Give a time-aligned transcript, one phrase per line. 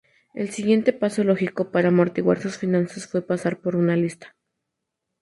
[0.33, 4.35] El siguiente paso lógico para amortiguar sus finanzas fue pasar por una lista.